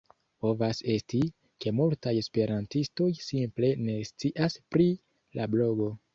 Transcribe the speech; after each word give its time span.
Povas 0.43 0.79
esti, 0.93 1.19
ke 1.65 1.73
multaj 1.81 2.13
esperantistoj 2.21 3.11
simple 3.27 3.71
ne 3.85 4.01
scias 4.13 4.59
pri 4.75 4.91
la 5.41 5.49
blogo. 5.55 5.93